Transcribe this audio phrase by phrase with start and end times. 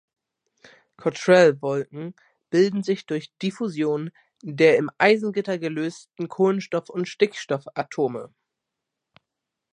[0.97, 2.15] Cottrell-Wolken
[2.49, 4.09] bilden sich durch Diffusion
[4.41, 8.33] der im Eisengitter gelösten Kohlenstoff und Stickstoffatome.